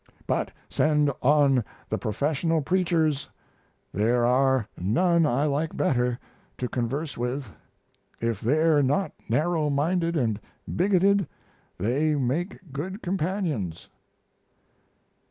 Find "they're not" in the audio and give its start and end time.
8.41-9.11